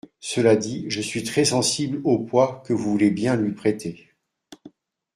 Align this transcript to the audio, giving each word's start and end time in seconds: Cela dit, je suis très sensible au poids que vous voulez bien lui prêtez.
Cela 0.19 0.55
dit, 0.55 0.85
je 0.87 0.99
suis 0.99 1.21
très 1.21 1.45
sensible 1.45 2.01
au 2.05 2.17
poids 2.17 2.63
que 2.65 2.73
vous 2.73 2.89
voulez 2.89 3.11
bien 3.11 3.35
lui 3.35 3.51
prêtez. 3.53 4.09